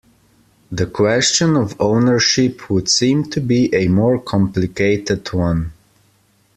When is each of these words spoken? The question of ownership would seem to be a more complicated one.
The 0.71 0.87
question 0.87 1.55
of 1.55 1.79
ownership 1.79 2.71
would 2.71 2.89
seem 2.89 3.25
to 3.29 3.39
be 3.39 3.69
a 3.71 3.87
more 3.87 4.17
complicated 4.17 5.31
one. 5.31 5.73